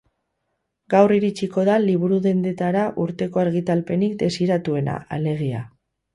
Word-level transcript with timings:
Gaur 0.93 1.11
iritsiko 1.17 1.65
da 1.67 1.75
liburudendetara 1.83 2.87
urteko 3.05 3.43
argitalpenik 3.45 4.19
desiratuena,, 4.25 4.99
alegia. 5.21 5.63